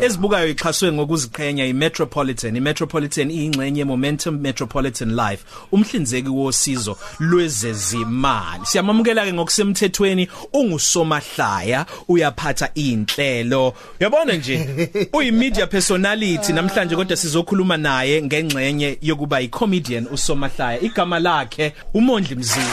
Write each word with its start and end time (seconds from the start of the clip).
ezibukayo 0.00 0.48
ixhaswe 0.48 0.92
ngokuziqhenya 0.92 1.66
iMetropolitan 1.66 2.56
iMetropolitan 2.56 3.30
iyingxenye 3.30 3.84
Momentum 3.84 4.40
Metropolitan 4.40 5.16
Life 5.16 5.44
umhlinzeki 5.72 6.28
wosizo 6.28 6.96
lwezezimali. 7.20 8.66
Siyamamukela 8.66 9.24
ke 9.24 9.32
ngokusemthethweni 9.32 10.28
ungusomahlaya 10.52 11.86
uyaphatha 12.08 12.70
inhlelo 12.74 13.74
uyabona 14.00 14.32
nje 14.32 14.68
uyi 15.12 15.30
media 15.30 15.66
personality 15.66 16.52
namhlanje 16.52 16.96
kodwa 16.96 17.16
sizokhuluma 17.16 17.76
naye 17.76 18.22
ngengxenye 18.22 18.98
yokuba 19.02 19.40
i 19.40 19.48
comedian 19.48 20.06
usomahlaya. 20.12 20.80
Igama 20.80 21.18
lakhe 21.18 21.72
umondli 21.94 22.36
mzini 22.36 22.66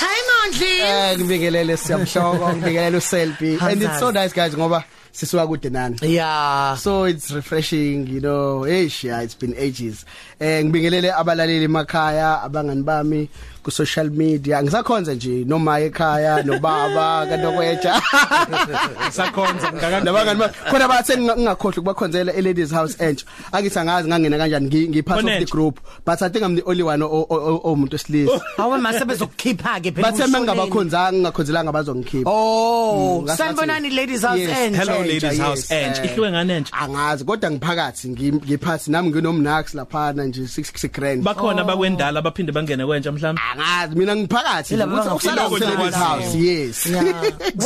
Hi 0.00 0.20
Mondli. 0.28 0.80
Eh 0.80 1.18
ngibingelele 1.18 1.76
siyamhloko 1.76 2.52
ngibingelele 2.52 2.96
uSelby. 2.96 3.58
And 3.60 3.82
it's 3.82 3.98
so 3.98 4.10
nice 4.10 4.32
guys 4.32 4.54
ngoba 4.54 4.84
sisuka 5.12 5.46
kude 5.46 5.70
nani? 5.70 5.96
Yeah. 6.02 6.74
so 6.76 7.04
it's 7.04 7.30
refreshing 7.30 8.06
you 8.06 8.20
know. 8.20 8.62
Hey 8.64 8.88
yeah 9.02 9.20
it's 9.22 9.34
been 9.34 9.54
ages. 9.56 10.04
Eh 10.40 10.64
ngibingelele 10.64 11.12
abalaleli 11.12 11.64
emakhaya 11.64 12.42
abangani 12.42 12.82
bami 12.82 13.28
ku 13.62 13.70
social 13.70 14.10
media. 14.10 14.62
Ngisakhonza 14.62 15.14
nje 15.14 15.44
noma 15.44 15.80
ekhaya 15.80 16.42
nobaba 16.42 17.26
kanokweja 17.28 18.02
sakhonza 19.10 19.72
ngakandaba 19.72 20.24
nabangani 20.24 20.38
bami. 20.40 20.52
Khona 20.70 20.88
bathe 20.88 21.16
ngingakhohlwa 21.16 21.78
ukubakhonzela 21.78 22.32
e 22.34 22.42
ladies 22.42 22.70
house 22.72 22.96
entsha 22.98 23.26
akithi 23.52 23.78
angazi 23.78 24.08
ngangena 24.08 24.38
kanjani 24.38 24.66
ngi 24.66 24.88
ngi 24.88 25.02
part 25.02 25.20
of 25.20 25.26
the 25.26 25.30
Onentsha. 25.32 25.50
group. 25.50 25.80
But 26.04 26.22
i 26.22 26.28
think 26.28 26.44
i'm 26.44 26.54
the 26.56 26.64
only 26.64 26.82
one 26.82 27.00
omuntu 27.02 27.94
esilisa 27.96 28.40
Awu 28.58 28.78
mase 28.80 29.04
bezokukhipha 29.04 29.80
ke 29.82 29.92
phela. 29.92 30.02
bathe 30.10 30.26
mangabakhonzanga 30.26 31.18
ngakhozelanga 31.30 31.72
bazongikhipha 31.72 32.30
Oh, 32.30 33.20
Mm, 33.22 33.26
ngathi- 33.26 33.36
sanibonani 33.36 33.90
ladies 33.90 34.22
house 34.22 34.38
Yes, 34.40 34.50
end. 35.02 35.22
hello 35.22 35.28
Entsha, 35.28 35.28
ladies 35.28 35.38
yes, 35.38 35.38
house 35.38 35.70
ench 35.74 35.98
eh. 35.98 36.04
ihluke 36.12 36.30
ngane 36.30 36.56
ench 36.56 36.68
angazi 36.72 37.24
kodwa 37.24 37.50
ngiphakathi 37.50 38.08
ngi- 38.08 38.32
ngiphathi 38.46 38.90
nami 38.90 39.10
nginomnax 39.10 39.74
laphana 39.74 40.24
nje 40.24 40.42
6 40.42 40.88
grand 40.88 41.22
bakhona 41.22 41.64
bakwendala 41.64 42.18
abaphinde 42.18 42.52
bangene 42.52 42.86
kwentsha 42.86 43.12
mhlawumbe 43.12 43.42
angazi 43.52 43.96
mina 43.98 44.16
ngiphakathi 44.16 44.74
Yilabo 44.74 44.94
ukuthi 44.94 45.08
ukusala 45.08 45.42
abangafuni 45.44 45.72
useledies 45.72 45.96
ukwaziyo. 45.96 46.06
house 46.06 46.38
yes 46.38 46.86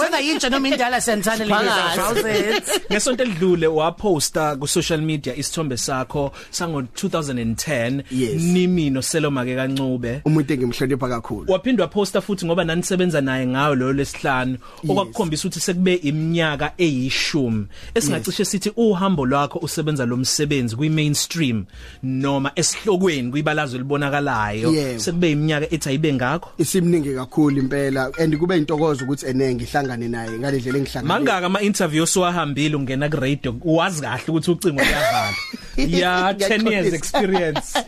Whether 0.00 0.20
yintsha 0.22 0.48
noma 0.50 0.68
indala 0.68 1.00
sentana 1.00 1.44
ladies 1.44 1.72
Phakathi. 1.72 2.20
house. 2.20 2.80
ngesonto 2.92 3.22
edlule 3.24 3.66
waposta 3.66 4.56
ku 4.56 4.66
social 4.68 5.00
media 5.02 5.34
isithombe 5.36 5.76
sakho 5.76 6.32
sango 6.50 6.80
2010 6.82 8.02
Yes. 8.10 8.42
nimi 8.42 8.90
no 8.90 9.00
Selomake 9.02 9.56
kancube 9.56 10.20
umuntu 10.24 10.52
engimhlonipha 10.52 11.08
kakhulu 11.08 11.52
waphinde 11.52 11.82
waposta 11.82 12.20
futhi 12.20 12.46
ngoba 12.46 12.64
nanisebenza 12.64 13.20
naye 13.20 13.46
ngayo 13.46 13.74
lo 13.74 13.92
lesihlanu 13.92 14.58
okwakukhombisa 14.88 15.48
ukuthi 15.48 15.60
sekube 15.60 15.94
iminyaka 15.94 16.72
eyishumi 17.26 17.66
esingacishe 17.94 18.44
sithi 18.44 18.72
uhambo 18.76 19.26
lwakho 19.26 19.58
usebenza 19.58 20.06
lo 20.06 20.16
msebenzi 20.16 20.76
kwi 20.76 20.88
mainstream 20.88 21.64
noma 22.02 22.52
esihlokweni 22.54 23.30
kuyibalazwe 23.30 23.78
libonakalayo 23.78 24.72
Yebo. 24.72 25.00
sekube 25.00 25.30
iminyaka 25.30 25.74
ethi 25.74 25.88
ayibe 25.88 26.12
ngakho? 26.12 26.50
Isimningi 26.58 27.14
kakhulu 27.14 27.58
impela 27.58 28.10
and 28.18 28.36
kube 28.38 28.56
intokozo 28.56 29.04
ukuthi 29.04 29.26
enenge 29.26 29.64
ihlangane 29.64 30.08
naye 30.08 30.38
ngalendlela 30.38 30.78
engihlangane. 30.78 31.08
Mangaka 31.08 31.46
ama 31.46 31.60
interviews 31.60 32.16
owahambile 32.16 32.76
ungena 32.76 33.08
ku 33.10 33.16
radio 33.16 33.54
wazi 33.64 34.02
kahle 34.02 34.24
ukuthi 34.28 34.50
ucingo 34.50 34.82
liyavala 34.82 35.34
ya 35.76 36.32
10 36.32 36.72
years 36.72 36.86
Ngiyaqondisa. 36.86 36.96
experience. 36.96 37.78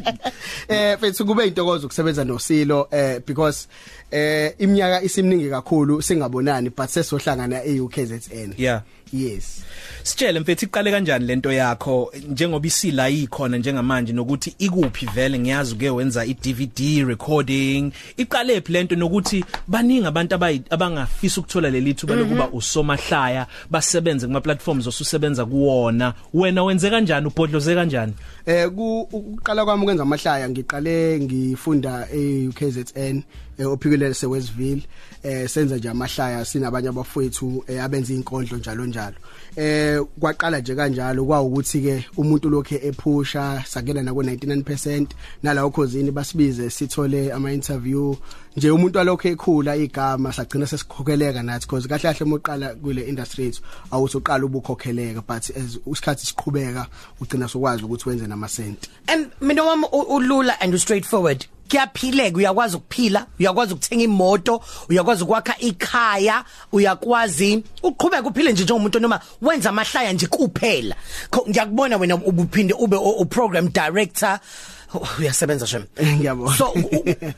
Eh 0.69 0.97
mfethu 0.99 1.27
kube 1.27 1.47
intokozo 1.47 1.87
ukusebenza 1.87 2.25
noSilo 2.25 2.89
eh 2.91 3.21
because 3.27 3.69
eh 4.11 4.55
iminyaka 4.59 5.03
isimningi 5.03 5.51
kakhulu 5.51 6.03
singabonani 6.03 6.71
but 6.71 6.89
sesohlangana 6.89 7.65
eUKZN 7.65 8.55
yeah. 8.57 8.83
Yes. 9.13 9.65
Sitshele 10.03 10.41
mfethu 10.41 10.65
iqale 10.65 10.91
kanjani 10.91 11.27
lento 11.27 11.53
yakho? 11.53 12.13
Njengoba 12.31 12.67
isila 12.67 13.09
ikhona 13.09 13.59
njengamanje 13.59 14.13
nokuthi 14.13 14.55
ikuphi 14.59 15.07
vele 15.07 15.39
ngiyazi 15.39 15.75
uke 15.75 15.91
wenza 15.91 16.25
iDVD 16.25 17.09
recording. 17.09 17.93
Iqale 18.17 18.61
phi 18.61 18.73
lento 18.73 18.97
nokuthi 18.97 19.45
baningi 19.69 20.07
abantu 20.07 20.35
abangafisa 20.71 21.41
ukuthola 21.41 21.71
lelithuba 21.71 22.15
lokuba 22.15 22.49
usomahlaya 22.49 23.47
basebenze 23.71 24.27
kuma 24.27 24.41
platforms 24.41 24.87
osusebenza 24.87 25.47
kuwona. 25.47 26.15
Wena 26.35 26.65
wenze 26.65 26.91
kanjani? 26.91 27.27
Ubhodloze 27.27 27.75
kanjani? 27.75 28.13
Eh 28.49 28.65
ku 28.73 29.05
ukuqala 29.13 29.65
kwami 29.65 29.83
ukwenza 29.83 30.03
amahlaya 30.03 30.49
ngiqale 30.49 31.21
ngifunda 31.21 32.09
eUKZN 32.09 33.23
ophikele 33.67 34.15
seWestville. 34.15 34.83
Eh 35.23 35.49
senza 35.49 35.77
nje 35.77 35.89
amahlaya 35.89 36.45
sinabanye 36.45 36.89
abafowethu 36.89 37.65
eh, 37.67 37.85
abenza 37.85 38.15
inkondlo 38.15 38.57
njalo 38.59 38.87
njalo. 38.87 39.17
Eh 39.57 40.01
kwaqala 40.21 40.61
nje 40.61 40.75
kanjalo 40.75 41.25
kwawukuthi 41.25 41.81
ke 41.81 42.05
umuntu 42.17 42.49
lokho 42.49 42.75
ephusha 42.75 43.63
sakena 43.67 44.03
na 44.03 44.15
ku 44.15 44.23
99% 44.23 45.07
nalawo 45.43 45.71
khosini 45.71 46.11
basibize 46.11 46.71
sithole 46.71 47.33
ama 47.33 47.53
interview 47.53 48.15
nje 48.59 48.71
umuntu 48.71 48.99
walokho 48.99 49.29
ekhula 49.29 49.77
igama 49.77 50.33
sagcina 50.33 50.67
sesikhokheleka 50.67 51.43
nathi 51.43 51.67
because 51.67 51.87
kahle 51.89 52.03
kahle 52.03 52.25
moqala 52.27 52.75
kule 52.83 53.03
industry 53.09 53.45
yethu 53.45 53.63
awuthi 53.91 54.17
uqala 54.17 54.45
ubukhokheleka 54.47 55.23
but 55.27 55.51
as 55.57 55.79
isikhathi 55.87 56.27
siqhubeka 56.27 56.87
ugcina 57.21 57.49
sokwazi 57.49 57.85
ukuthi 57.85 58.09
wenze 58.09 58.27
namasenti 58.27 58.89
And 59.07 59.31
mina 59.41 59.63
wami 59.63 59.85
u- 59.93 60.17
ulula 60.17 60.57
and 60.61 60.79
straightforward. 60.79 61.47
Kuyaphileka 61.71 62.37
uyakwazi 62.37 62.77
ukuphila, 62.77 63.27
uyakwazi 63.41 63.75
ukuthenga 63.75 64.05
imoto, 64.05 64.63
uyakwazi 64.89 65.25
ukwakha 65.25 65.59
ikhaya, 65.59 66.45
uyakwazi 66.73 67.63
uqhubeka 67.83 68.29
uphile 68.29 68.53
nje 68.53 68.63
njengomuntu 68.65 69.01
noma 69.01 69.21
wenza 69.43 69.69
amahlaya 69.71 70.13
nje 70.13 70.27
kuphela. 70.27 70.97
Kho- 71.31 71.49
Ngiyakubona 71.51 71.97
wena 71.97 72.15
ubuphinde 72.17 72.75
ube 72.75 72.97
u 72.97 73.11
u- 73.11 73.25
program 73.27 73.69
director 73.69 74.39
Oh, 74.39 74.78
uyasebenza 75.19 75.67
shem. 75.67 75.85
ngiyabona 76.03 76.57
So 76.57 76.75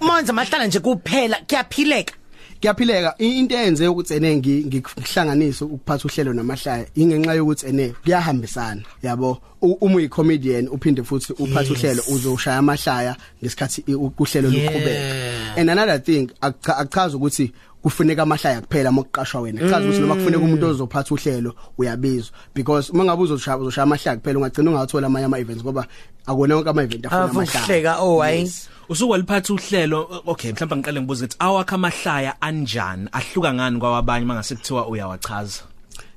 manje 0.00 0.30
amahlala 0.30 0.66
nje 0.66 0.80
kuphela 0.80 1.36
kuyaphileka. 1.48 2.14
kuyaphileka. 2.60 3.14
Into 3.18 3.54
eyenze 3.56 3.88
ukuthi 3.88 4.14
ene 4.14 4.36
ngi- 4.36 4.64
ngihlanganise 4.66 5.64
ukuphatha 5.64 6.04
uhlelo 6.08 6.32
namahlaya 6.32 6.86
ingenxa 6.94 7.34
yokuthi 7.34 7.66
ene 7.66 7.94
kuyahambisana 8.04 8.82
yabo? 9.02 9.38
Uma 9.62 9.96
uyi 9.96 10.08
comedian 10.08 10.68
uphinde 10.68 11.02
futhi 11.02 11.32
uphathe 11.32 11.72
uhlelo 11.72 12.02
uzoshaya 12.12 12.58
amahlaya 12.58 13.16
ngesikhathi 13.42 13.82
uhlelo 14.18 14.50
luqhubeka. 14.50 15.56
And 15.56 15.70
another 15.70 15.98
thing 15.98 16.30
akucha- 16.42 16.76
akuchaza 16.78 17.16
ukuthi 17.16 17.52
kufuneka 17.82 18.22
amahlaya 18.22 18.60
kuphela 18.60 18.92
mokuqashwa 18.92 19.40
wena. 19.40 19.60
Chaza 19.60 19.86
ukuthi 19.86 20.00
noma 20.00 20.14
kufuneka 20.14 20.44
umuntu 20.44 20.66
ozophatha 20.66 21.14
uhlelo 21.14 21.54
uyabizwa. 21.78 22.32
Because 22.54 22.90
uma 22.90 23.04
ngabe 23.04 23.22
uzoshaya 23.22 23.58
uzoshaya 23.58 23.82
amahlaya 23.82 24.16
kuphela 24.16 24.38
ungagcina 24.38 24.70
ungathola 24.70 25.06
amanye 25.06 25.26
ama 25.26 25.38
events 25.38 25.62
ngoba 25.62 25.86
akona 26.26 26.54
wonke 26.56 26.70
ama 26.70 26.82
event 26.82 27.06
afuna 27.06 27.30
amahlaya. 27.30 27.64
Avuhleka 27.64 27.96
oh 28.00 28.20
hayi. 28.20 28.40
Yes. 28.40 28.68
usukwaliphatha 28.90 29.54
uhlelo 29.54 30.22
okay 30.26 30.52
mhlawumbe 30.52 30.76
ngiqale 30.76 31.00
ngibuze 31.00 31.24
ukuthi 31.24 31.36
awakha 31.38 31.74
amahlaya 31.74 32.42
anjani? 32.42 33.08
Ahluka 33.12 33.54
ngani 33.54 33.78
kwabanye 33.80 34.26
mangase 34.26 34.54
kuthiwa 34.54 34.88
uyawachaza? 34.88 35.62
Eh, 35.62 35.69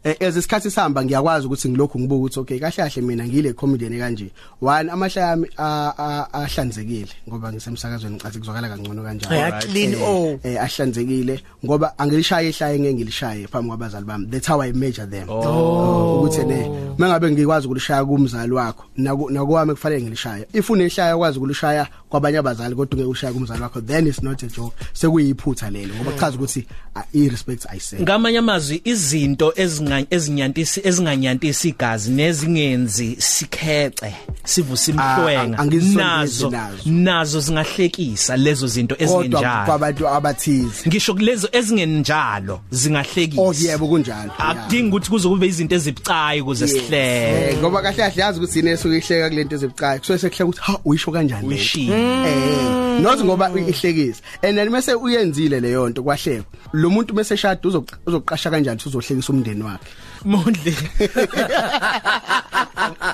as 0.04 0.36
isikhathi 0.38 0.72
sihamba 0.72 1.04
ngiyakwazi 1.06 1.46
ukuthi 1.48 1.70
ngilokhu 1.70 2.00
ngibuka 2.00 2.20
ukuthi 2.20 2.40
okay 2.40 2.60
kahle 2.60 2.76
kahle 2.76 3.02
mina 3.02 3.26
ngile 3.28 3.54
comedian 3.54 4.00
kanje. 4.00 4.32
One 4.62 4.90
amahlaya 4.92 5.32
ami 5.32 5.48
a- 5.58 5.94
a- 5.98 6.28
ahlanzekile 6.34 7.08
ngoba 7.30 7.54
ngisemsakazweni 7.54 8.16
ngicathi 8.16 8.40
kuzwakala 8.40 8.70
kangcono 8.70 9.04
kanjalo. 9.04 9.36
Aya 9.36 9.52
clean 9.62 9.96
oh. 10.04 10.40
eh 10.44 10.62
ahlanzekile 10.62 11.40
ngoba 11.66 11.94
angilishaye 12.00 12.50
ihlaya 12.50 12.80
ngeke 12.80 12.94
ngilishaye 12.94 13.48
phambi 13.48 13.68
kwabazali 13.70 14.06
bami. 14.06 14.26
That's 14.26 14.48
how 14.48 14.62
i 14.62 14.72
measure 14.72 15.06
them. 15.06 15.30
Oh. 15.30 16.20
ukuthi 16.20 16.44
ne 16.46 16.70
mangabe 16.98 17.32
ngikwazi 17.32 17.68
ukulishaya 17.68 18.06
kumzali 18.06 18.52
wakho 18.52 18.84
naku- 18.98 19.30
nakwami 19.32 19.72
kufanele 19.72 20.02
ngilishaye 20.02 20.48
if 20.54 20.70
unehlaya 20.70 21.16
ukwazi 21.16 21.38
ukulishaya 21.38 21.88
kwabanye 22.10 22.38
abazali 22.38 22.76
kodwa 22.76 22.94
ungeke 22.98 23.10
ulishaya 23.10 23.34
kumzali 23.34 23.62
wakho 23.62 23.82
then 23.82 24.08
it's 24.08 24.22
not 24.24 24.44
a 24.44 24.48
joke. 24.48 24.76
Sekuyiphutha 24.94 25.70
lelo 25.70 25.96
ngoba 25.96 26.12
chaza 26.20 26.38
ukuthi 26.38 26.66
ah, 26.96 27.04
i 27.14 27.30
respect 27.30 27.66
i 27.70 27.80
say 27.80 28.00
ngamanye 28.00 28.38
amazwi 28.38 28.82
izinto 28.84 29.54
ezinga 29.56 29.93
ezinyantisi 30.10 30.82
ezinganyantisi 30.84 31.70
igazi 31.70 32.12
nezingenzi 32.12 33.16
sikhece 33.20 34.14
sivusa 34.44 34.92
imhlwenga. 34.92 35.58
Ah, 35.58 35.62
angizisondezi 35.62 35.98
nazo 35.98 36.50
nazo. 36.50 36.78
nazo 36.86 37.40
zingahlekisa 37.40 38.38
lezo 38.38 38.68
zinto 38.68 38.96
kodwa 38.96 39.20
ezinjalo 39.20 39.66
kwabantu 39.66 40.08
abathize. 40.08 40.88
Ngisho 40.88 41.14
kulezo 41.14 41.50
ezingenjalo 41.52 42.60
zingahlekisa. 42.72 43.42
Oh 43.42 43.54
yebo 43.54 43.88
kunjalo. 43.88 44.32
Akudingi 44.38 44.88
ukuthi 44.90 45.10
kuze 45.10 45.28
kube 45.30 45.48
izinto 45.48 45.76
ezibucayi 45.76 46.42
ukuze 46.42 46.68
sihleke. 46.68 47.50
Eh 47.50 47.58
ngoba 47.58 47.82
kahle 47.82 47.98
kahle 47.98 48.22
yazi 48.22 48.40
ukuthi 48.40 48.60
yini 48.60 48.70
esuke 48.72 48.98
ihleka 48.98 49.30
kulento 49.30 49.56
ezibucayi. 49.56 50.00
Kusuke 50.00 50.20
sekuhleka 50.20 50.46
ukuthi 50.46 50.62
ha 50.62 50.80
uyisho 50.86 51.12
kanjani 51.12 51.42
le? 51.42 51.56
Nto? 51.56 51.56
Uyishilo. 51.56 51.96
eh 51.96 53.02
not 53.02 53.20
ngoba 53.20 53.50
ihlekisa. 53.50 54.22
And 54.44 54.58
then 54.58 54.70
mase 54.70 54.94
uyenzile 54.94 55.60
leyo 55.60 55.90
nto 55.90 56.04
kwahlekwa. 56.04 56.46
Lo 56.74 56.90
muntu 56.90 57.14
mase 57.14 57.38
shada 57.38 57.62
uzoq- 57.70 57.98
uzoqasha 58.06 58.50
kanjani 58.50 58.78
ukuthi 58.78 58.90
uzohlekisa 58.90 59.34
umndeni 59.34 59.64
wakhe? 59.64 59.83
Mondli 60.26 60.76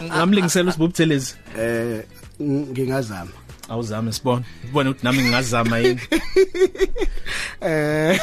ngamlingisela 0.03 0.69
usibubuthelezi 0.69 1.33
eh 1.59 2.03
ng- 2.39 2.67
ngingazama. 2.71 3.31
Awuzame 3.69 4.11
sibone. 4.11 4.45
Ubone 4.69 4.89
ukuthi 4.89 5.03
nami 5.05 5.21
ngingazama 5.23 5.77
yini? 5.79 6.01
Eh 7.61 8.19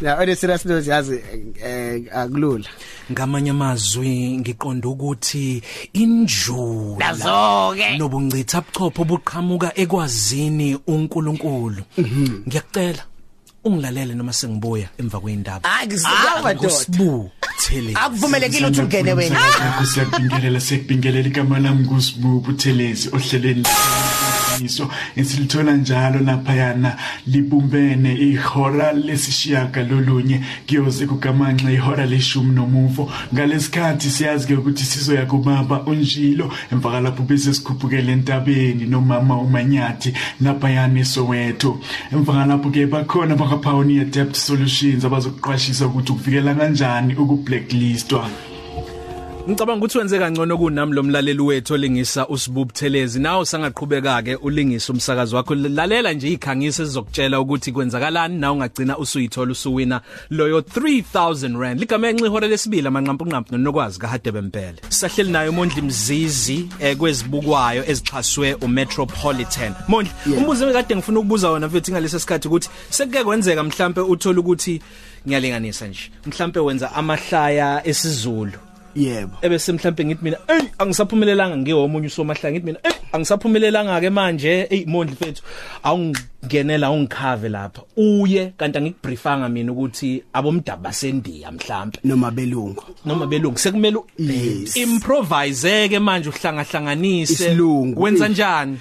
na 0.00 0.16
on 0.18 0.28
a 0.28 0.34
serious 0.36 0.64
note 0.64 0.90
yazi 0.90 1.20
eh 1.62 2.02
akulula. 2.12 2.64
Ngamanye 3.12 3.50
amazwi 3.50 4.38
ngiqonda 4.38 4.88
ukuthi 4.88 5.62
injula 5.92 6.98
Nazo-ke. 6.98 7.98
nobuncitha 7.98 8.60
buchopho 8.60 9.04
buqhamuka 9.04 9.72
ekwazini 9.78 10.78
uNkulunkulu. 10.86 11.82
Ngiyakucela 11.98 13.02
ungilalele 13.66 14.14
noma 14.14 14.32
sengibuya 14.32 14.88
emva 14.98 15.20
kweindaba 15.20 15.66
ngosibu 16.54 17.30
thele 17.58 17.92
Akuvumelekile 17.94 18.66
ukuthi 18.66 18.80
ungene 18.80 19.12
wena. 19.12 19.40
Siyabingelela 19.94 20.60
sekubingelela 20.60 21.28
igama 21.28 21.58
lami 21.58 21.86
nguSibubu 21.86 22.52
Thelezi 22.52 23.08
ohlelweni. 23.12 23.64
Iso 24.64 24.88
esilithola 25.16 25.72
njalo 25.72 26.20
laphayana 26.20 26.96
libumbene 27.26 28.14
ihora 28.14 28.92
lesishiyaka 28.92 29.82
lolunye 29.82 30.40
kuyoze 30.66 31.06
kugamanxa 31.06 31.70
ihora 31.70 32.06
leshumi 32.06 32.54
nomuvo. 32.54 33.10
Ngalesikhathi 33.34 34.10
siyazi 34.10 34.46
ke 34.46 34.54
ukuthi 34.54 34.84
sizoya 34.84 35.26
kubaba 35.26 35.82
unjilo 35.86 36.52
emva 36.72 37.00
lapho 37.00 37.22
bese 37.22 37.54
sikhuphukele 37.54 38.12
entabeni 38.12 38.84
nomama 38.86 39.38
umanyathi 39.38 40.12
laphayana 40.40 41.00
eSoweto. 41.00 41.80
Emva 42.12 42.46
lapho 42.46 42.70
ke 42.70 42.86
bakhona 42.86 43.36
bakapioneer 43.36 44.04
debt 44.04 44.34
solutions 44.34 45.04
abazokuqwashisa 45.04 45.86
ukuthi 45.86 46.12
ukuvikela 46.12 46.54
kanjani 46.54 47.14
ukublacklistwa. 47.14 48.55
Ngicabanga 49.48 49.78
ukuthi 49.78 49.98
wenze 49.98 50.18
kangcono 50.18 50.58
kunami 50.58 50.92
lo 50.92 51.02
mlaleli 51.02 51.40
wethu 51.40 51.74
olingisa 51.74 52.28
uSibubu 52.28 52.72
Thelezi. 52.72 53.20
Nawe 53.20 53.44
sangaqhubeka 53.46 54.22
ke 54.22 54.34
ulingisa 54.36 54.92
umsakazo 54.92 55.36
wakho. 55.36 55.54
Lalela 55.54 56.12
nje 56.12 56.32
ikhangise 56.32 56.86
sizokutshela 56.86 57.40
ukuthi 57.40 57.72
kwenzakalani. 57.72 58.38
Na 58.38 58.52
ungagcina 58.52 58.98
usuyithola 58.98 59.52
usuwina 59.52 60.00
loyo 60.30 60.60
3000 60.60 61.60
rand. 61.60 61.80
Ligama 61.80 62.08
enci 62.08 62.24
ihora 62.24 62.48
lesibili 62.48 62.88
amanqampu 62.88 63.24
nqampu 63.24 63.56
nokwazi 63.56 63.98
kahadebe 63.98 64.40
mpela 64.40 64.78
sahleli 64.88 65.30
nayo 65.30 65.52
Mondli 65.52 65.82
Mzizi 65.82 66.68
eh, 66.80 66.96
kwezibukwayo 66.96 67.84
ezixhaswe 67.90 68.54
uMetropolitan. 68.54 69.74
Mondli 69.88 70.12
Yeah. 70.26 70.38
umbuzo 70.38 70.70
ekade 70.70 70.96
ngifuna 70.96 71.20
ukubuza 71.20 71.50
wona 71.50 71.66
mfethu 71.66 71.92
ngalesi 71.92 72.20
sikhathi 72.20 72.48
ukuthi 72.48 72.68
sekuke 72.90 73.24
kwenzeka 73.24 73.62
mhlambe 73.62 74.00
uthola 74.00 74.40
ukuthi 74.40 74.80
ngiyalinganisa 75.28 75.86
nje. 75.86 76.10
Mhlambe 76.26 76.60
wenza 76.60 76.94
amahlaya 76.94 77.86
esizulu. 77.86 78.58
Yebo. 78.96 79.36
Ebese 79.42 79.72
mhlambe 79.72 80.04
ngithi 80.04 80.24
mina 80.24 80.38
ey 80.48 80.64
angisaphumelelanga 80.78 81.56
ngiwo 81.56 81.84
omunye 81.84 82.06
usomahlanga 82.06 82.52
ngithi 82.52 82.66
mina 82.66 82.80
ey 82.88 82.95
angisaphumelelanga 83.16 84.00
ke 84.00 84.10
manje 84.10 84.66
ey 84.70 84.84
mondli 84.86 85.16
fethu 85.16 85.42
awungenela 85.82 86.90
ungikhave 86.90 87.48
lapha. 87.48 87.82
Uye 87.96 88.52
kanti 88.56 88.78
angikubriefanga 88.78 89.48
mina 89.48 89.72
ukuthi 89.72 90.22
abomdaba 90.32 90.82
basendiya 90.82 91.52
mhlambe 91.52 91.98
noma 92.04 92.30
belungu. 92.30 92.82
Noma 93.04 93.26
belungu 93.26 93.58
sekumele 93.58 93.98
Yes. 94.18 94.76
improvise 94.76 95.88
ke 95.88 95.98
manje 95.98 96.28
uhlangahlanganise. 96.28 97.56
Wenza 97.96 98.28
njani? 98.28 98.78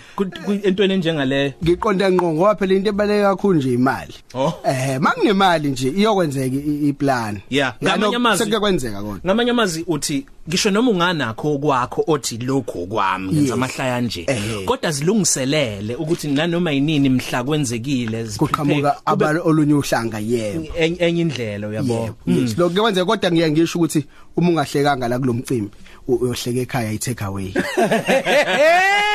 Entweni 0.63 0.93
enjengaleyo 0.93 1.53
ngiqonda 1.63 2.11
ngqo 2.11 2.33
ngoba 2.33 2.55
phela 2.55 2.73
into 2.75 2.89
ebaleke 2.89 3.23
kakhulu 3.23 3.57
nje 3.59 3.73
imali. 3.73 4.13
Oh. 4.33 4.53
eh 4.65 4.99
makunemali 5.01 5.69
nje 5.69 5.89
iyokwenzeka 5.89 6.55
iplan. 6.87 7.39
Yeah, 7.49 7.75
ngamanye 7.83 8.15
amazwi- 8.17 8.37
sekuke 8.37 8.59
kwenzeka 8.59 9.01
kodwa 9.01 9.19
ngamanye 9.25 9.51
amazwi 9.51 9.83
uthi 9.87 10.25
ngisho 10.47 10.71
noma 10.71 10.91
unganakho 10.91 11.53
okwakho 11.55 12.03
othi 12.07 12.37
lokho 12.37 12.83
okwami 12.83 13.27
ngenza 13.27 13.41
Yes. 13.41 13.51
amahlaya 13.51 14.01
nje. 14.01 14.23
Ehhe. 14.27 14.65
kodwa 14.65 14.91
zilungiselele 14.91 15.95
ukuthi 15.95 16.27
nanoma 16.27 16.71
yinini 16.71 17.09
mhla 17.09 17.43
kwenzekile 17.43 18.23
zi- 18.23 18.37
kuqhamuka 18.39 18.91
kube 18.91 19.01
abalo 19.05 19.41
olunye 19.45 19.73
uhlanga 19.73 20.19
yebo. 20.19 20.67
En- 20.77 20.97
enye 20.99 21.21
indlela 21.21 21.67
uyabo? 21.67 21.93
Yebo 21.93 22.41
yes. 22.41 22.57
Lokho 22.57 22.81
kwenzeka 22.81 23.05
kodwa 23.05 23.31
ngiye 23.31 23.51
ngisho 23.51 23.79
ukuthi 23.79 24.05
uma 24.37 24.49
ungahlekanga 24.49 25.07
la 25.07 25.19
kulomcimbi 25.19 25.71
u- 26.07 26.15
uyohleka 26.15 26.59
ekhaya 26.61 26.91
i 26.91 26.97
take 26.97 27.23
away. 27.23 27.53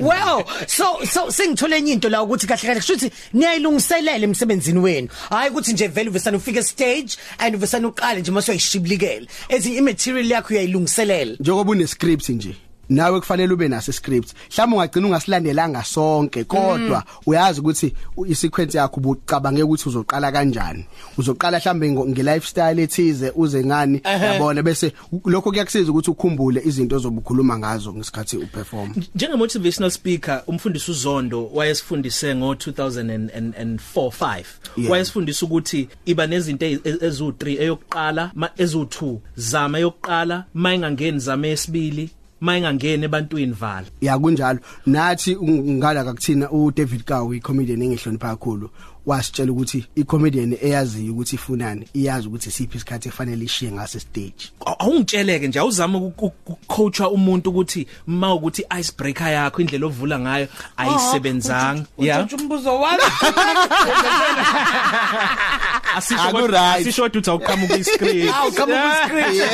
well 0.00 0.44
so 0.66 1.04
so 1.04 1.30
singithole 1.30 1.76
enye 1.76 1.92
into 1.92 2.08
la 2.08 2.22
ukuthi 2.22 2.46
kahle 2.46 2.66
kahle 2.68 2.80
kushuthi 2.80 3.10
niyayilungiselela 3.32 4.24
emsebenzini 4.24 4.78
wenu. 4.78 5.08
Hayi 5.30 5.50
ukuthi 5.50 5.72
nje 5.72 5.86
vele 5.86 6.10
uvesana 6.10 6.36
ufika 6.36 6.62
stage 6.62 7.16
and 7.38 7.54
uvesana 7.54 7.88
uqale 7.88 8.20
nje 8.20 8.30
mase 8.30 8.50
uyayishiblikela 8.52 9.26
ezinye 9.48 9.78
imaterial 9.78 10.30
yakho 10.30 10.54
uyayilungiselela. 10.54 11.36
Njengoba 11.40 11.72
une 11.72 11.86
script 11.86 12.28
nje. 12.28 12.56
Nawe 12.88 13.20
kufanele 13.20 13.52
ube 13.52 13.68
naso 13.68 13.92
script 13.92 14.32
mhlawumbe 14.52 14.76
ungagcina 14.76 15.06
ungasilandelanga 15.06 15.84
sonke 15.84 16.44
kodwa 16.44 17.04
uyazi 17.26 17.60
ukuthi 17.60 17.94
u- 18.16 18.26
isequence 18.26 18.78
yakho 18.78 18.96
ubucabange 19.00 19.62
ukuthi 19.62 19.88
uzoqala 19.88 20.32
kanjani. 20.32 20.86
Uzoqala 21.18 21.58
mhlambe 21.58 21.90
ngo- 21.90 22.08
nge-lifestyle 22.08 22.82
ethize 22.82 23.32
uze 23.36 23.64
ngani 23.64 24.00
yabona? 24.04 24.62
Bese 24.62 24.92
u- 25.12 25.30
lokho 25.30 25.50
kuyakusiza 25.50 25.90
ukuthi 25.90 26.10
ukhumbule 26.10 26.62
izinto 26.64 26.96
ozobukhuluma 26.96 27.58
ngazo 27.58 27.92
ngesikhathi 27.94 28.36
uperform. 28.36 28.94
Njenge 29.14 29.36
motivational 29.36 29.90
speaker 29.90 30.42
umfundisi 30.46 30.90
uZondo 30.90 31.46
wayesifundise 31.54 32.34
ngo 32.34 32.54
2004 32.54 34.10
5 34.10 34.44
Yeah. 34.76 34.90
wayesifundisa 34.90 35.46
ukuthi 35.46 35.88
iba 36.06 36.26
nezinto 36.26 36.66
ezu3 36.66 37.60
eyokuqala 37.62 38.30
ma- 38.34 38.50
ezu2 38.58 39.16
zama 39.36 39.78
eyokuqala 39.78 40.44
mayingangeni 40.54 41.18
zama 41.18 41.46
yesibili 41.46 42.10
mayingangeni 42.44 43.04
ebantwini 43.04 43.52
vala. 43.52 43.86
Ya 44.00 44.18
kunjalo. 44.18 44.58
Nathi 44.86 45.36
ngala 45.36 46.04
kakuthina 46.04 46.50
uDavid 46.50 47.04
Kawu 47.04 47.34
icomedian 47.34 47.82
engihlonipha 47.82 48.28
kakhulu 48.28 48.70
wasitshela 49.06 49.52
ukuthi 49.52 49.86
icomedian 49.94 50.56
eyaziyo 50.62 51.12
ukuthi 51.12 51.36
ifunani 51.36 51.88
iyazi 51.94 52.28
ukuthi 52.28 52.50
siphi 52.50 52.76
isikhathi 52.76 53.08
efanele 53.08 53.44
ishiye 53.44 53.72
ngaso 53.72 54.00
stage. 54.00 54.52
Aw- 54.66 54.76
awungitsheleke 54.78 55.48
nje 55.48 55.58
awuzama 55.58 55.98
ukucoacha 55.98 57.08
umuntu 57.08 57.50
ukuthi 57.50 57.86
ma 58.06 58.34
ukuthi 58.34 58.64
icebreaker 58.80 59.28
yakho 59.28 59.60
indlela 59.60 59.86
ovula 59.86 60.18
ngayo 60.18 60.48
ayisebenzanga. 60.76 61.86
Yeah 61.98 62.28
umbuzo 62.34 62.80
wami 62.80 63.02
asisho 65.96 66.22
Aku 66.22 66.36
kodwa- 66.36 66.50
right. 66.50 66.80
asisho 66.86 67.02
kodwa 67.02 67.18
uthi 67.20 67.30
awuqhamuka 67.30 67.76
iscreen 67.82 68.28
awu 68.28 68.52
kama 68.52 68.74
kuscreen 68.76 69.34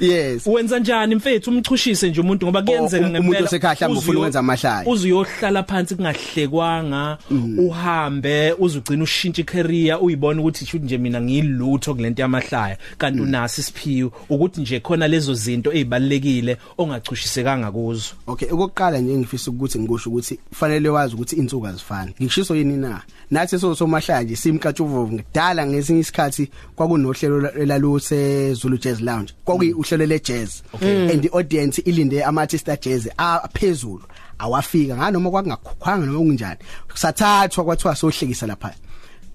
yes. 0.00 0.46
Wenza 0.46 0.78
njani 0.78 1.14
mfethu? 1.14 1.50
Umchushise 1.50 2.08
nje 2.10 2.20
umuntu 2.20 2.46
ngoba 2.46 2.62
kuyenzeka 2.62 3.06
um- 3.06 3.18
umuntu 3.20 3.44
osekhaya 3.44 3.74
mhlawumbe 3.74 3.98
ufuna 3.98 4.12
uzuyo- 4.12 4.18
ukwenza 4.18 4.38
amahlaya. 4.40 4.86
uzuyohlala 4.86 5.62
phansi 5.62 5.94
kungahlekwanga 5.96 7.18
uhambe 7.58 8.52
uzugcina 8.58 9.04
ushintsha 9.04 9.42
icareer 9.42 9.98
uyibona 10.02 10.40
ukuthi 10.40 10.66
shoot 10.66 10.82
nje 10.82 10.98
mina 10.98 11.20
ngiyilutho 11.20 11.94
kulento 11.94 12.22
yamahlaya. 12.22 12.76
Kanti 12.98 13.20
unasi 13.20 13.60
isiphiwo 13.60 14.12
ukuthi 14.28 14.60
nje 14.60 14.80
khona 14.80 15.08
lezo 15.08 15.34
zinto 15.34 15.72
ezibalekile 15.72 16.56
ongachushisekanga 16.78 17.70
kuzo 17.72 18.10
Okay 18.26 18.48
okokuqala 18.50 18.98
nje 18.98 19.14
ngifisa 19.14 19.50
ukuthi 19.50 19.78
ngikusho 19.78 20.10
ukuthi 20.10 20.36
kufanele 20.48 20.88
wazi 20.88 21.14
ukuthi 21.14 21.36
insuku 21.36 21.66
azifani. 21.66 22.14
Ngishiso 22.22 22.56
yini 22.56 22.76
na? 22.76 23.00
Nathi 23.30 23.58
so 23.58 23.74
somahlaya 23.74 24.24
nje 24.28 24.36
simkatshuvovu 24.36 25.12
ngidala 25.12 25.66
ngesinye 25.66 26.00
isikhathi 26.00 26.50
kwakunohlelo 26.76 27.50
elaluse 27.50 28.54
Zulu 28.54 28.76
Jazz 28.76 29.00
Lounge. 29.00 29.32
Kwakuyihlelo 29.44 30.06
le 30.06 30.18
jazz 30.18 30.62
and 30.82 31.22
the 31.22 31.30
audience 31.32 31.82
ilinde 31.82 32.22
ama 32.24 32.42
artist 32.42 32.68
jazz 32.80 33.08
aphezulu 33.16 34.02
awafika. 34.38 34.96
Nganoma 34.96 35.30
kwakungakhukhwanga 35.30 36.06
noma 36.06 36.18
kunjani 36.18 36.58
sathathwa 36.94 37.64
kwathiwa 37.64 37.96
sohlekisa 37.96 38.46
lapha. 38.46 38.74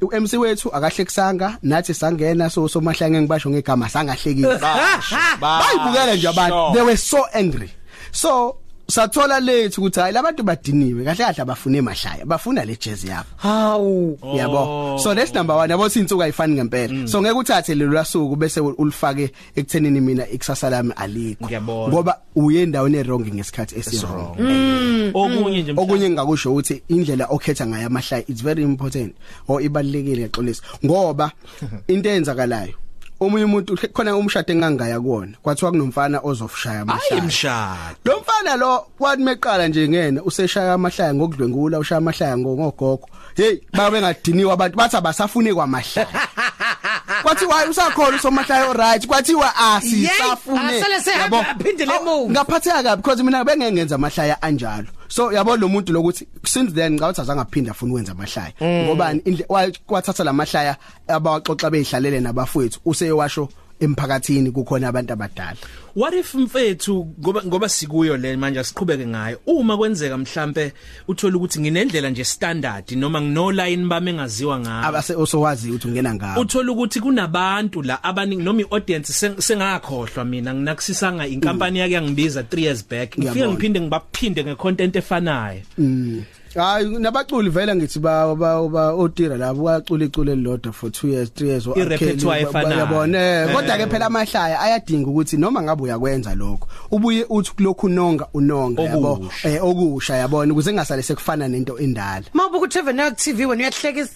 uMC 0.02 0.34
wethu 0.34 0.70
akahlekisanga 0.76 1.58
nathi 1.64 1.94
sangena 1.94 2.50
so 2.50 2.68
somahlanga 2.68 3.22
ngibasho 3.22 3.50
ngegama 3.50 3.90
sangahlekile 3.90 4.60
bayibukela 5.42 6.16
nje 6.16 6.28
abantu. 6.28 6.74
they 6.74 6.82
were 6.82 6.98
so 6.98 7.26
angry. 7.34 7.70
So 8.12 8.58
sathola 8.88 9.40
lethu 9.40 9.82
ukuthi 9.82 10.00
hayi 10.00 10.14
labantu 10.14 10.44
badiniwe 10.44 11.04
kahle 11.04 11.18
kahle 11.18 11.42
abafune 11.42 11.78
emahlaya 11.78 12.26
bafuna 12.26 12.66
le 12.66 12.76
jazz 12.76 13.06
yabo. 13.06 13.30
Hawu. 13.38 14.18
Yabo. 14.36 15.00
So 15.00 15.14
that's 15.14 15.34
number 15.34 15.56
1 15.56 15.70
yabo 15.70 15.90
sinsuku 15.90 16.24
ayifani 16.24 16.54
ngempela. 16.56 17.08
So 17.08 17.22
ngeke 17.22 17.38
uthathe 17.38 17.76
lelo 17.76 17.94
lasuku 17.94 18.36
bese 18.36 18.60
ulifake 18.60 19.32
ekuthenini 19.56 20.02
mina 20.02 20.30
ikusasa 20.30 20.70
lami 20.70 20.94
alikho. 20.96 21.50
Ngoba 21.90 22.20
uye 22.36 22.64
endaweni 22.64 22.98
errong 22.98 23.26
ngesikhathi 23.34 23.80
esirong 23.80 24.38
okunye 25.14 25.62
nje 25.62 25.74
okunye 25.78 26.06
engakusho 26.06 26.52
ukuthi 26.52 26.84
indlela 26.90 27.26
okhetha 27.30 27.68
ngayo 27.68 27.88
amahlaya 27.88 28.24
it's 28.28 28.42
very 28.42 28.64
important. 28.64 29.16
Or 29.48 29.62
ibalekile 29.62 30.22
yaxolisa 30.22 30.64
ngoba 30.86 31.32
into 31.88 32.10
eyenzakalayo 32.10 32.83
omunye 33.26 33.46
umuntu 33.46 33.78
khona 33.94 34.16
umshado 34.16 34.54
engangaya 34.54 35.00
kuona 35.00 35.34
kwathiwa 35.44 35.72
kunomfana 35.72 36.20
ozofushaya 36.24 36.76
hayi 36.76 36.82
amahlaya. 36.82 37.24
mshado. 37.24 37.96
Lo 38.06 38.20
mfana 38.20 38.56
lo 38.56 38.86
wathi 39.00 39.24
meqala 39.24 39.68
nje 39.68 39.90
ngena 39.90 40.24
useshaya 40.24 40.74
amahlaya 40.74 41.14
ngokudlwengula 41.14 41.80
ushaya 41.80 41.98
amahlaya 41.98 42.38
ngogogo. 42.38 43.08
Hey 43.36 43.60
babe 43.74 44.02
ngadiniwa 44.02 44.54
abantu 44.54 44.78
bathi 44.78 44.96
abasafune 44.98 45.54
kwamahlaya. 45.54 46.08
Kwathi 47.24 47.46
wayi 47.46 47.70
usakhona 47.70 48.18
usomahlaya 48.18 48.70
oright 48.70 49.08
kwathiwa 49.08 49.56
asisafune. 49.56 50.78
Asale 50.78 51.02
sehambe 51.02 51.38
Yabo? 51.38 51.50
aphindele 51.52 51.94
Awu, 51.94 52.02
emuva. 52.10 52.32
ngaphatheka 52.32 52.84
kabi 52.84 53.02
because 53.02 53.24
mina 53.24 53.44
bengeke 53.46 53.72
ngenza 53.72 53.96
amahlaya 53.96 54.42
anjalo. 54.42 54.88
So 55.14 55.32
yabo 55.32 55.56
lo 55.58 55.68
muntu 55.68 55.94
lokuthi 55.94 56.28
since 56.44 56.74
then 56.74 56.94
ngawuthi 56.94 57.22
azangaphinde 57.22 57.70
afuna 57.72 57.92
ukwenza 57.92 58.12
amahlaya. 58.12 58.54
Ngoba 58.62 59.16
wathatha 59.88 60.24
lamahlaya 60.24 60.78
abawaxoxa 61.08 61.70
behlalele 61.70 62.20
nabafowethu 62.20 62.80
useyewasho 62.86 63.50
emphakathini 63.84 64.52
kukhona 64.52 64.88
abantu 64.88 65.14
abadala? 65.14 65.58
What 65.96 66.14
if 66.14 66.34
mfethu 66.36 67.08
ngoba 67.22 67.44
ngoba 67.44 67.70
sikuyo 67.70 68.18
le 68.18 68.36
manje 68.38 68.64
siqhubeke 68.64 69.08
ngayo 69.08 69.40
uma 69.46 69.78
kwenzeka 69.78 70.18
mhlambe 70.18 70.74
uthola 71.08 71.38
ukuthi 71.38 71.60
nginendlela 71.60 72.10
nje 72.10 72.24
standard 72.24 72.92
noma 72.92 73.22
ngino 73.22 73.52
line 73.52 73.86
bami 73.86 74.12
engaziwa 74.12 74.60
ngayo 74.60 74.86
abase 74.86 75.16
osowazi 75.16 75.70
ukuthi 75.70 75.88
ungena 75.88 76.14
ngawo 76.14 76.42
uthola 76.42 76.72
ukuthi 76.72 77.00
kunabantu 77.00 77.82
la 77.82 78.04
abaningi 78.04 78.44
noma 78.44 78.62
iaudience 78.62 79.14
sengakhohlwa 79.38 80.26
mina 80.26 80.54
nginakusisanga 80.54 81.28
inkampani 81.28 81.80
yake 81.80 81.94
yangibiza 81.94 82.42
3 82.42 82.60
years 82.60 82.86
back. 82.90 83.18
Ngifike 83.18 83.32
Ngiyabona. 83.32 83.54
ngiphinde 83.54 83.82
ngibaphinde 83.82 84.44
ngecontent 84.44 84.96
efanayo. 84.96 85.62
Hayi 86.56 86.98
nabaculi 87.00 87.50
vele 87.50 87.76
ngithi 87.76 88.00
ba 88.00 88.36
ba- 88.36 88.68
ba 88.70 88.94
otira 88.94 89.38
labo 89.38 89.64
bacula 89.64 90.06
icule 90.06 90.32
elilodwa 90.32 90.74
for 90.74 90.90
2 90.90 91.08
years 91.10 91.30
3 91.30 91.46
years 91.48 91.68
I 91.68 91.84
repertoire 91.86 92.42
efanayo. 92.42 92.80
yabona 92.80 93.18
Eh. 93.20 93.54
kodwa 93.56 93.78
ke 93.78 93.88
phela 93.88 94.06
amahlaya 94.06 94.60
ayadinga 94.62 95.10
ukuthi 95.10 95.38
noma 95.38 95.62
ngabe 95.62 95.84
uyakwenza 95.84 96.36
lokho 96.36 96.68
ubuye 96.92 97.26
uthi 97.30 97.52
kulokhu 97.56 97.86
unonga 97.88 98.28
unonga 98.34 98.82
yabo 98.84 99.12
Okusha. 99.14 99.50
eh 99.50 99.64
okusha 99.64 100.16
yabona 100.16 100.54
ukuze 100.54 100.74
ngasale 100.74 101.02
sekufana 101.04 101.48
nento 101.48 101.78
endala 101.80 102.26
Mawubuka 102.34 102.66
uTV 102.66 102.94
na 102.94 103.12
TV 103.12 103.46
wena 103.46 103.62
uyahlekisa 103.64 104.14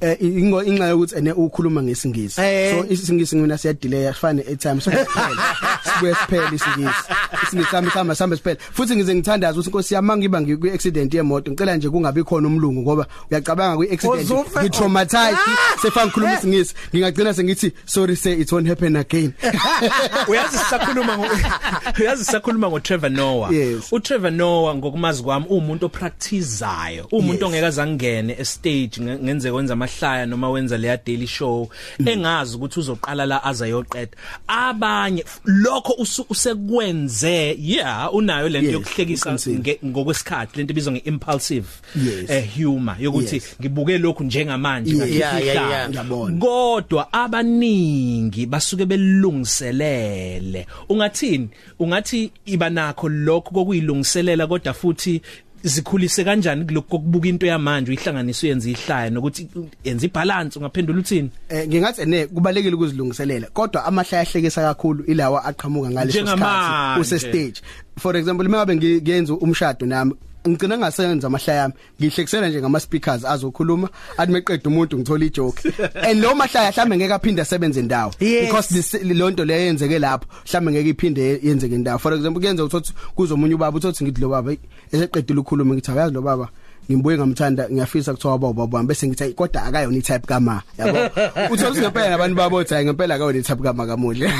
eh 0.00 0.16
ingo 0.20 0.62
inxa 0.62 0.86
yokuthi 0.88 1.14
ene 1.16 1.32
ukhuluma 1.32 1.82
ngesingisi. 1.82 2.40
Eh. 2.40 2.74
so 2.74 2.86
isingisi 2.92 3.36
mina 3.36 3.58
siya 3.58 3.72
delay 3.72 4.08
afane 4.08 4.40
at 4.40 4.58
times 4.60 4.84
so 4.84 4.90
siphele. 4.90 5.36
Sibuye 5.84 6.14
siphele 6.14 6.46
isingisi. 6.56 7.02
isingisi 7.46 7.70
sami 7.70 7.90
sami 7.90 8.14
sami 8.14 8.36
siphele. 8.36 8.56
Futhi 8.72 8.96
ngize 8.96 9.14
ngithandaza 9.14 9.52
ukuthi 9.60 9.68
inkosi 9.70 9.94
yami 9.94 10.16
ngiba 10.16 10.40
ngikwi 10.40 10.70
accident 10.70 11.14
yemoto 11.14 11.50
ngicela 11.50 11.76
nje 11.76 11.90
kungabi 11.90 12.22
khona 12.24 12.48
umlungu 12.48 12.82
ngoba 12.82 13.06
uyacabanga 13.30 13.76
kwi 13.76 13.90
accident 13.92 14.30
Uzufe- 14.30 14.60
ngi 14.60 14.70
traumatized 14.70 15.38
Ah! 15.38 15.78
sefanga 15.82 16.06
ngikhuluma 16.06 16.34
isingisi. 16.38 16.74
Ngingagcina 16.94 17.34
sengithi 17.34 17.72
sorry 17.86 18.16
say 18.16 18.32
it 18.40 18.52
won't 18.52 18.68
happen 18.68 18.96
again. 18.96 19.32
Uyazi 20.28 20.58
sisakhuluma 20.58 21.18
ngo 21.18 21.26
uyazi 22.00 22.24
sisakhuluma 22.24 22.68
ngo 22.68 22.80
Trevor 22.80 23.10
Noah. 23.10 23.52
Yes. 23.52 23.92
uTrevor 23.92 24.30
Noah 24.30 24.74
ngokumazi 24.76 25.22
kwami 25.22 25.46
umuntu 25.48 25.86
opracticeayo. 25.86 27.06
Umuntu 27.12 27.32
Yes. 27.34 27.42
ongeke 27.42 27.66
azangene 27.66 28.36
estage 28.38 28.90
nge- 29.00 29.18
ngenze 29.24 29.52
kwenza 29.52 29.76
amahlaya 29.90 30.26
noma 30.26 30.50
wenza 30.50 30.78
leya 30.78 30.98
daily 31.06 31.26
show 31.26 31.68
engazi 32.06 32.56
ukuthi 32.56 32.80
uzoqala 32.80 33.26
la 33.26 33.44
azayoqeda 33.44 34.12
abanye 34.46 35.20
f- 35.22 35.40
lokho 35.44 35.92
usu- 35.98 36.26
usekwenze 36.30 37.56
yeah 37.60 38.14
unayo 38.14 38.48
lento 38.48 38.66
Yes, 38.66 38.74
yokuhlekisa 38.74 39.30
uqinisile. 39.30 39.58
nge- 39.58 39.78
ngokwesikhathi 39.86 40.56
lento 40.58 40.72
ibizwa 40.72 40.92
ngeimpulsive 40.92 41.66
Yes. 42.04 42.30
eh 42.30 42.48
humor 42.56 42.96
yokuthi 43.00 43.34
Yes. 43.34 43.56
ngibuke 43.60 43.98
lokhu 43.98 44.24
njengamanje 44.24 44.90
Yeah, 44.90 44.98
ngakhipha 45.06 45.26
yeah, 45.26 45.44
yeah, 45.44 45.56
ihlaya. 45.56 45.76
yeah. 45.78 45.88
Ngiyabona. 45.90 46.38
kodwa 46.38 47.12
abaningi 47.12 48.46
basuke 48.46 48.86
belungiselele 48.86 50.66
ungathini 50.88 51.48
ungathi 51.78 52.30
iba 52.46 52.70
nakho 52.70 53.08
lokho 53.08 53.50
kokuyilungiselela 53.50 54.46
kodwa 54.46 54.74
futhi 54.74 55.22
zikhulise 55.66 56.24
kanjani 56.24 56.64
kuloko 56.64 56.88
kokubuka 56.88 57.28
into 57.28 57.46
yamanje 57.46 57.90
uyihlanganisa 57.90 58.46
uyenza 58.46 58.70
ihlaya 58.70 59.10
nokuthi 59.10 59.48
yenza 59.84 60.06
ibalance 60.06 60.58
ungaphendula 60.58 60.98
uthini 60.98 61.30
eh 61.48 61.68
ngingathi 61.68 62.04
ne 62.06 62.26
kubalekile 62.26 62.74
ukuzilungiselela 62.74 63.46
kodwa 63.52 63.84
amahlaya 63.84 64.22
ahlekisa 64.22 64.62
kakhulu 64.62 65.04
ilawa 65.04 65.44
aqhamuka 65.44 65.90
ngaleso 65.90 66.22
Njengamanje. 66.22 67.00
use 67.00 67.18
stage 67.18 67.62
for 67.98 68.16
example 68.16 68.48
mengabe 68.48 68.76
ngiyenza 68.76 69.34
umshado 69.34 69.86
nami 69.86 70.14
ngicina 70.48 70.78
ngasenza 70.78 71.26
amahlaya 71.26 71.60
yami 71.60 71.74
ngihlekisela 72.00 72.48
nje 72.48 72.60
ngama 72.60 72.80
speakers 72.80 73.24
azokhuluma 73.24 73.88
athi 74.18 74.32
meqeda 74.32 74.70
umuntu 74.70 74.98
ngithola 74.98 75.24
ijoke. 75.24 75.72
And 75.94 76.20
lo 76.20 76.34
mahlaya 76.34 76.70
mhlambe 76.70 76.96
ngeke 76.96 77.14
aphinde 77.14 77.42
asebenze 77.42 77.82
ndawo. 77.82 78.12
Yes. 78.20 78.46
because 78.46 78.68
this 78.68 78.94
lonto 78.94 79.44
le 79.44 79.66
yenzeke 79.66 79.98
lapho 79.98 80.26
mhlambe 80.44 80.72
ngeke 80.72 80.88
iphinde 80.88 81.40
yenzeke 81.42 81.78
ndawo. 81.78 81.98
For 81.98 82.14
example 82.14 82.40
kuyenza 82.40 82.64
ukuthi 82.64 82.92
kuzomunye 83.14 83.54
ubaba 83.54 83.78
uthi 83.78 84.04
ngithi 84.04 84.20
lo 84.20 84.28
baba 84.28 84.56
eseqedile 84.92 85.40
ukukhuluma 85.40 85.74
ngithi 85.74 85.90
ayazi 85.90 86.14
lo 86.14 86.22
baba. 86.22 86.48
Ngimbuye 86.90 87.16
ngamthanda 87.18 87.68
ngiyafisa 87.70 88.12
kuthiwa 88.12 88.38
baba 88.38 88.66
baba 88.66 88.82
bese 88.82 89.06
ngithi 89.08 89.32
kodwa 89.34 89.62
akayona 89.62 89.96
itype 89.96 90.26
kama 90.26 90.62
yabo? 90.78 90.98
Uthola 91.52 91.74
singempela 91.74 92.10
nabantu 92.10 92.36
babothi 92.36 92.74
hayi 92.74 92.86
ngempela 92.86 93.14
akayona 93.14 93.38
itype 93.38 93.62
kama 93.62 93.86
kamuhle. 93.86 94.32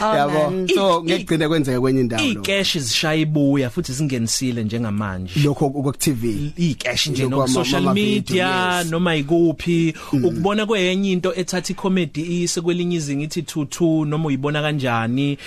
Yabo? 0.00 0.50
Man. 0.50 0.68
so 0.68 1.00
I- 1.00 1.02
ngekugcina 1.04 1.48
kwenzeka 1.48 1.80
kwenye 1.80 2.00
indawo 2.00 2.22
lo 2.22 2.28
icash 2.42 2.78
zishaya 2.78 3.20
ibuya 3.20 3.70
futhi 3.70 3.92
zingenisile 3.92 4.64
njengamanje. 4.64 5.40
Lokho 5.44 5.70
ku 5.70 5.92
TV 5.92 6.52
icash 6.56 7.06
nje 7.06 7.22
Lokhu 7.22 7.36
no 7.36 7.42
ama- 7.42 7.54
social 7.54 7.82
ama-video, 7.82 8.14
media 8.14 8.78
yes. 8.78 8.90
noma 8.90 9.16
ikuphi. 9.16 9.94
Ukubona 10.12 10.66
kweyenye 10.66 11.12
into 11.12 11.34
ethatha 11.34 11.72
icomedy 11.72 12.42
ise 12.42 12.60
kwelinye 12.60 12.96
izinga 12.96 13.24
ithi 13.24 13.40
22 13.40 14.04
noma 14.06 14.26
uyibona 14.28 14.62
kanjani? 14.62 15.38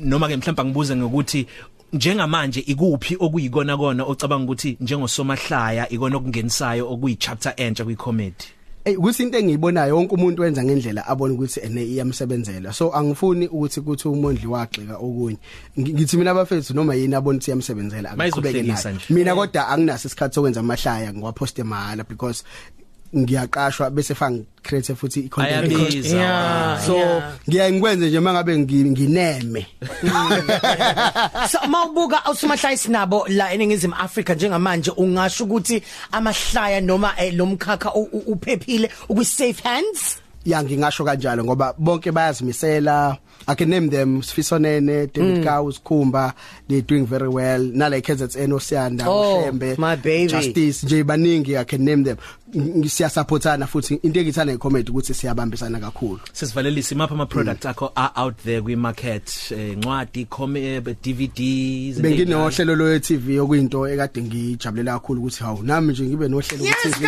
Noma 0.00 0.28
ke 0.28 0.36
mhlawumbe 0.36 0.64
ngibuze 0.64 0.96
ngokuthi 0.96 1.46
njengamanje 1.92 2.60
ikuphi 2.60 3.16
okuyikona 3.20 3.76
kona 3.76 4.04
ocabanga 4.04 4.44
ukuthi 4.44 4.76
njengosomahlaya 4.80 5.88
ikona 5.88 6.16
okungenisayo 6.16 6.92
okuyi 6.92 7.16
chapter 7.16 7.52
entsha 7.56 7.84
kwi 7.84 7.96
comedy? 7.96 8.44
Eh 8.84 8.98
ukuthi 8.98 9.22
into 9.22 9.38
engiyibonayo 9.38 9.96
wonke 9.96 10.14
umuntu 10.14 10.42
wenza 10.42 10.64
ngendlela 10.64 11.06
abona 11.06 11.34
ukuthi 11.34 11.60
ene 11.60 11.84
iyamsebenzela. 11.84 12.72
So 12.72 12.90
angifuni 12.94 13.46
ukuthi 13.48 13.80
kuthi 13.80 14.08
umondli 14.08 14.46
wagxika 14.46 14.96
okunye. 14.96 15.36
Ngi- 15.78 15.94
ngithi 15.94 16.16
mina 16.16 16.30
abafethu 16.30 16.74
noma 16.74 16.94
yini 16.94 17.14
abona 17.14 17.36
ukuthi 17.36 17.50
iyamsebenzela 17.50 18.10
akuqhubeke 18.10 18.62
Mayizohlekisa 18.62 18.88
nayo. 18.88 18.96
nje. 18.96 19.14
mina 19.14 19.34
kodwa 19.34 19.68
anginaso 19.68 20.08
isikhathi 20.08 20.34
sokwenza 20.34 20.60
amahlaya 20.60 21.12
ngiwaposte 21.12 21.62
mahala 21.62 22.04
because 22.04 22.44
ngiyaqashwa 23.16 23.90
bese 23.90 24.14
fanga 24.14 24.44
create 24.62 24.94
futhi 24.94 25.20
i-content 25.20 25.72
ayabiza 25.72 26.16
Yeah. 26.16 26.80
so 26.86 26.96
Yeah. 26.96 27.32
ngiya 27.48 27.70
ngikwenze 27.72 28.06
nje 28.08 28.20
mangabe 28.20 28.56
ngi- 28.58 28.90
ngineme. 28.90 29.66
So 31.50 31.58
mawubuka 31.68 32.30
usumahlaya 32.30 32.76
sinabo 32.76 33.26
la 33.28 33.52
eningizimu 33.52 33.94
Africa 33.98 34.30
njengamanje 34.34 34.90
ungasho 34.90 35.44
ukuthi 35.44 35.82
amahlaya 36.12 36.80
noma 36.80 37.12
eh, 37.18 37.34
lo 37.34 37.46
mkhakha 37.46 37.94
u- 37.94 38.08
u- 38.12 38.32
uphephile 38.32 38.90
ukwi 39.08 39.24
safe 39.24 39.62
hands? 39.62 40.16
Ya 40.44 40.62
ngingasho 40.62 41.04
kanjalo 41.04 41.44
ngoba 41.44 41.74
bonke 41.78 42.12
bayazimisela. 42.12 43.16
I 43.50 43.54
can 43.54 43.68
name 43.68 43.88
them 43.88 44.22
Sifisonene 44.22 45.12
David 45.12 45.38
mm. 45.38 45.44
Gawu 45.44 45.72
Sikhumba 45.72 46.34
they 46.68 46.80
doing 46.82 47.04
very 47.06 47.28
well. 47.28 47.60
Nala 47.60 48.00
KZN 48.00 48.52
Osiyanda 48.52 49.04
Oh, 49.06 49.42
uShembe 49.42 49.78
my 49.78 49.96
baby. 49.96 50.28
Justice 50.28 50.86
nje 50.86 51.04
baningi 51.04 51.56
i 51.58 51.64
can 51.64 51.84
name 51.84 52.04
them. 52.04 52.16
Ngisiya 52.54 53.10
supportana 53.10 53.66
futhi 53.66 54.00
into 54.02 54.20
engithanda 54.20 54.52
ngecomment 54.52 54.88
ukuthi 54.88 55.14
siyabambisana 55.14 55.80
kakhulu. 55.80 56.20
Sesivalelisa 56.32 56.94
imapha 56.94 57.14
ama 57.14 57.26
products 57.26 57.66
akho 57.66 57.92
are 57.96 58.12
out 58.16 58.36
there 58.44 58.62
kwi 58.62 58.76
market 58.76 59.52
eh, 59.52 59.76
ncwadi 59.78 60.24
comic 60.24 60.84
DVDs 61.02 62.00
benginohlelo 62.00 62.76
lo 62.76 62.98
TV 62.98 63.40
okuyinto 63.40 63.88
ekade 63.88 64.22
ngijabulela 64.22 64.92
kakhulu 64.92 65.20
ukuthi 65.20 65.44
hawu 65.44 65.62
nami 65.62 65.92
nje 65.92 66.02
ngibe 66.02 66.28
nohlelo 66.28 66.64
ku 66.64 66.70
Yes, 66.70 66.76
TV 66.82 67.06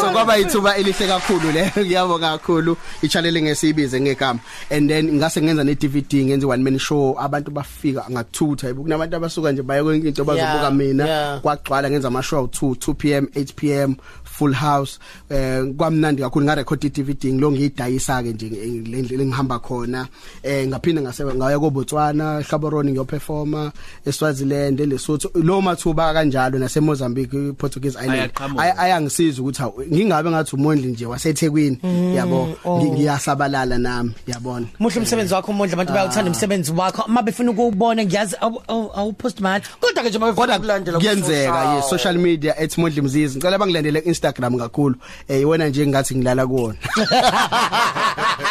so 0.00 0.10
kwaba 0.12 0.38
ithuba 0.38 0.76
elihle 0.76 1.06
kakhulu 1.06 1.52
le 1.52 1.72
ngiyabonga 1.84 2.38
kakhulu. 2.38 2.76
Ichannel 3.02 3.42
ngesibize 3.42 4.00
ngegama 4.34 4.40
and 4.70 4.90
then 4.90 5.12
ngase 5.18 5.42
ngenza 5.42 5.64
ne 5.64 5.74
DVD 5.74 6.24
ngenza 6.24 6.46
one 6.48 6.62
man 6.62 6.78
show 6.78 7.14
abantu 7.20 7.50
bafika 7.50 8.04
ngathutha 8.10 8.74
kunabantu 8.74 9.16
abasuka 9.16 9.52
nje 9.52 9.62
baye 9.62 9.82
kwenye 9.82 10.08
into 10.08 10.24
bazobuka 10.24 10.56
Yeah, 10.66 10.72
mina. 10.72 11.06
yeah. 11.06 11.40
kwagcwala 11.40 11.90
ngenza 11.90 12.08
ama 12.08 12.22
show 12.22 12.44
2 12.44 12.70
2 12.74 12.94
pm 12.94 13.24
8 13.24 13.52
pm 13.54 13.94
full 14.24 14.52
house. 14.54 14.98
Eh 15.30 15.64
kwamnandi 15.76 16.22
kakhulu 16.22 16.44
nga 16.44 16.54
record 16.54 16.84
i 16.84 16.90
DVD 16.90 17.24
ngilo 17.32 17.50
ngiyidayisa 17.52 18.22
ke 18.22 18.32
nje 18.32 18.48
lendlela 18.86 19.22
engihamba 19.22 19.58
khona. 19.58 20.06
Eh 20.42 20.66
ngaphinde 20.68 21.00
ngase 21.02 21.24
ngaya 21.24 21.58
ko 21.58 21.70
Botswana 21.70 22.42
Gaborone 22.50 22.90
ngiyoperforma 22.92 23.72
eSwaziland 24.06 24.80
eLesotho. 24.80 25.30
Lo 25.34 25.60
mathuba 25.60 26.12
kanjalo 26.12 26.58
nase 26.58 26.80
Mozambique 26.80 27.52
Portuguese 27.56 27.96
Island. 27.98 28.20
Ayaqhamuka. 28.20 28.62
Ay- 28.62 28.74
ayangisiza 28.78 29.42
ukuthi 29.42 29.58
hawu 29.62 29.82
ngingabe 29.92 30.30
ngathi 30.30 30.56
umondli 30.56 30.88
nje 30.88 31.06
waseThekwini. 31.06 31.78
Yabo? 32.16 32.48
Ngi- 32.64 32.90
ngiyasabalala 32.92 33.78
nami. 33.78 34.05
Yabona. 34.26 34.66
Muhle 34.78 34.98
umsebenzi 35.00 35.34
wakho 35.34 35.50
umondla 35.52 35.74
abantu 35.74 35.92
bayawuthanda 35.92 36.30
umsebenzi 36.30 36.72
wakho. 36.72 37.04
Mabefuna 37.08 37.50
ukubona 37.50 38.04
ngiyazi 38.04 38.36
awu- 38.40 38.62
awu 38.68 38.90
awu 38.96 39.12
post 39.12 39.40
man 39.40 39.60
kodwa 39.80 40.02
ke 40.02 40.08
nje 40.08 40.18
mabefuna 40.18 40.34
kodwa 40.46 40.56
ukulandela 40.58 40.98
kuyenzeka 40.98 41.74
yes 41.74 41.88
social 41.88 42.18
media 42.18 42.54
@mondli 42.76 43.02
mzizi. 43.02 43.38
Ngicela 43.38 43.58
bangilandele 43.58 44.00
ku 44.00 44.08
Instagram 44.08 44.58
kakhulu. 44.58 44.94
Eh 45.28 45.40
iwona 45.40 45.68
nje 45.68 45.86
ngathi 45.86 46.14
ngilala 46.16 46.46
kuona 46.46 46.76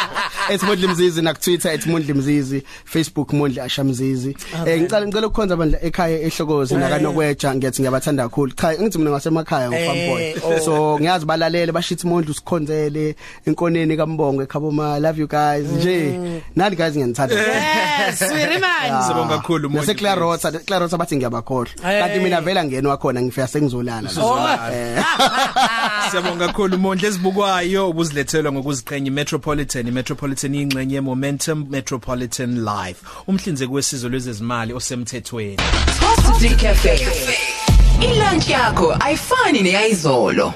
ethi 0.51 0.65
Mondli 0.65 0.87
Mzizi 0.87 1.21
na 1.21 1.33
Twitter 1.33 1.71
ethi 1.71 1.89
Mondli 1.89 2.13
Mzizi 2.13 2.63
Facebook 2.85 3.33
Mondli 3.33 3.59
Ashamzizi 3.59 4.37
eh 4.65 4.81
ngicela 4.81 5.07
ngicela 5.07 5.27
ukukhonza 5.27 5.55
bandla 5.55 5.81
ekhaya 5.81 6.21
ehlokozi 6.21 6.75
nakanokweja 6.75 7.55
ngiyathi 7.55 7.81
ngiyabathanda 7.81 8.23
kakhulu. 8.23 8.51
Cha 8.51 8.73
ngithi 8.73 8.97
mina 8.97 9.11
ngasemakhaya 9.11 9.69
ngofam 9.69 10.07
boy. 10.07 10.59
so 10.59 10.99
ngiyazi 10.99 11.25
balalele 11.25 11.71
bashithi 11.71 12.07
Mondli 12.07 12.31
usikhonzele 12.31 13.15
inkoneni 13.47 13.97
kambongo 13.97 14.43
eKhaboma 14.43 14.99
love 14.99 15.21
you 15.21 15.27
guys. 15.27 15.65
Nje 15.65 16.19
nani 16.55 16.75
guys 16.75 16.95
ngiyanithanda 16.95 17.35
yes 17.35 18.19
sweerimani 18.19 19.03
Sibonga 19.07 19.37
kakhulu 19.37 19.69
Mondli. 19.69 19.87
Nase 19.87 19.93
Clarota 19.93 20.51
Clarota 20.51 20.97
bathi 20.97 21.15
ngiyabakhohlwa. 21.15 21.73
Kanti 21.81 22.19
mina 22.19 22.41
vela 22.41 22.65
ngene 22.65 22.87
wakhona 22.87 23.21
ngifika 23.21 23.47
sengizolala. 23.47 24.09
Siyabonga 26.11 26.47
kakhulu 26.47 26.77
Mondle 26.77 27.07
ezibukwayo 27.07 27.89
ubuzilethelwa 27.89 28.51
ngokuziqhenya 28.51 29.07
iMetropolitan 29.07 29.87
iMetropolitan 29.87 30.34
ingxenye 30.43 31.01
Momentum 31.01 31.65
Metropolitan 31.69 32.65
Live 32.65 32.99
umhlinzeki 33.27 33.73
wesizo 33.73 34.09
lwezezimali 34.09 34.73
osemthethweni 34.73 35.57
Positive 35.99 36.55
Cafe. 36.55 36.99
Ilunch 38.01 38.49
yakho 38.49 38.95
ayifani 38.99 39.61
neyizolo. 39.61 40.53